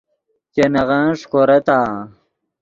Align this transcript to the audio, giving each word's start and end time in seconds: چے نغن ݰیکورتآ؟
چے 0.53 0.63
نغن 0.73 1.05
ݰیکورتآ؟ 1.19 1.79